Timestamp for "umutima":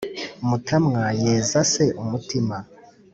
2.01-2.57